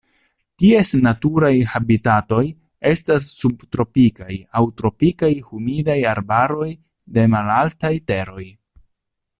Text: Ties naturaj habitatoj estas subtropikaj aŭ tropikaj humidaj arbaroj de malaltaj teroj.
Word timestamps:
Ties 0.61 0.87
naturaj 1.07 1.51
habitatoj 1.73 2.39
estas 2.93 3.27
subtropikaj 3.43 4.33
aŭ 4.61 4.65
tropikaj 4.81 5.31
humidaj 5.51 5.99
arbaroj 6.15 6.71
de 7.19 7.31
malaltaj 7.37 7.93
teroj. 8.13 8.45